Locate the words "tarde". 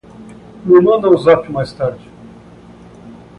1.73-2.09